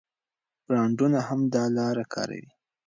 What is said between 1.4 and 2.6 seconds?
دا لاره کاروي.